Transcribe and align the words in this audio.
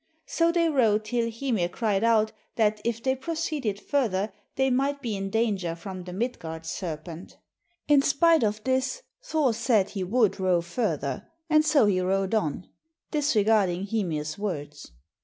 So 0.25 0.51
they 0.51 0.67
rowed 0.67 1.05
till 1.05 1.29
Hymir 1.29 1.69
cried 1.69 2.03
out 2.03 2.31
that 2.55 2.81
if 2.83 3.03
they 3.03 3.15
proceeded 3.15 3.79
further 3.79 4.33
they 4.55 4.71
might 4.71 4.99
be 4.99 5.15
in 5.15 5.29
danger 5.29 5.75
from 5.75 6.05
the 6.05 6.11
Midgard 6.11 6.65
serpent. 6.65 7.37
In 7.87 8.01
spite 8.01 8.41
of 8.43 8.63
this, 8.63 9.03
Thor 9.21 9.53
said 9.53 9.89
he 9.91 10.03
would 10.03 10.39
row 10.39 10.61
further, 10.61 11.27
and 11.51 11.63
so 11.63 11.85
he 11.85 12.01
rowed 12.01 12.33
on, 12.33 12.65
disregarding 13.11 13.85
Hymir's 13.85 14.39
words. 14.39 14.91